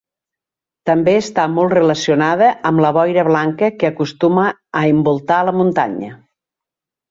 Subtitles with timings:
[0.89, 4.49] També està molt relacionada amb la boira blanca que acostuma
[4.83, 6.13] a envoltar la muntanya.